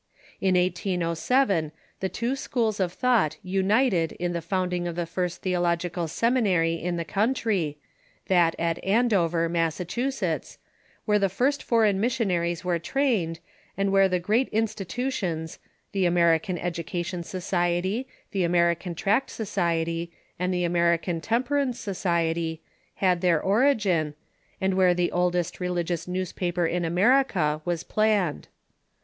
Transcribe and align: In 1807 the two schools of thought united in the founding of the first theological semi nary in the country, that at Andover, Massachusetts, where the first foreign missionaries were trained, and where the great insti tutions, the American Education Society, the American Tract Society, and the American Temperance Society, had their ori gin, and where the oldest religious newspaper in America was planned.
In 0.39 0.55
1807 0.55 1.71
the 1.99 2.09
two 2.09 2.35
schools 2.35 2.79
of 2.79 2.91
thought 2.91 3.37
united 3.43 4.13
in 4.13 4.33
the 4.33 4.41
founding 4.41 4.87
of 4.87 4.95
the 4.95 5.05
first 5.05 5.43
theological 5.43 6.07
semi 6.07 6.39
nary 6.39 6.73
in 6.73 6.97
the 6.97 7.05
country, 7.05 7.77
that 8.25 8.55
at 8.57 8.83
Andover, 8.83 9.47
Massachusetts, 9.47 10.57
where 11.05 11.19
the 11.19 11.29
first 11.29 11.61
foreign 11.61 11.99
missionaries 11.99 12.65
were 12.65 12.79
trained, 12.79 13.39
and 13.77 13.91
where 13.91 14.09
the 14.09 14.17
great 14.17 14.51
insti 14.51 14.87
tutions, 14.87 15.59
the 15.91 16.07
American 16.07 16.57
Education 16.57 17.21
Society, 17.21 18.07
the 18.31 18.43
American 18.43 18.95
Tract 18.95 19.29
Society, 19.29 20.11
and 20.39 20.51
the 20.51 20.63
American 20.63 21.21
Temperance 21.21 21.79
Society, 21.79 22.63
had 22.95 23.21
their 23.21 23.39
ori 23.39 23.75
gin, 23.75 24.15
and 24.59 24.73
where 24.73 24.95
the 24.95 25.11
oldest 25.11 25.59
religious 25.59 26.07
newspaper 26.07 26.65
in 26.65 26.85
America 26.85 27.61
was 27.65 27.83
planned. 27.83 28.47